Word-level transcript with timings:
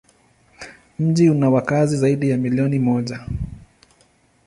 Mji 0.99 1.29
una 1.29 1.49
wakazi 1.49 1.97
zaidi 1.97 2.29
ya 2.29 2.37
milioni 2.37 2.79
moja. 2.79 3.27